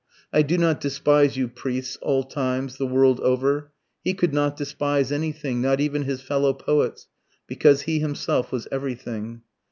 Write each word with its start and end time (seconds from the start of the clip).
I 0.33 0.41
do 0.41 0.57
not 0.57 0.81
despise 0.81 1.37
you 1.37 1.47
priests, 1.47 1.95
all 2.01 2.23
times, 2.23 2.77
the 2.79 2.87
world 2.87 3.19
over.... 3.19 3.71
He 4.03 4.15
could 4.15 4.33
not 4.33 4.57
despise 4.57 5.11
anything, 5.11 5.61
not 5.61 5.79
even 5.79 6.05
his 6.05 6.21
fellow 6.23 6.53
poets, 6.55 7.07
because 7.45 7.83
he 7.83 7.99
himself 7.99 8.51
was 8.51 8.67
everything. 8.71 9.43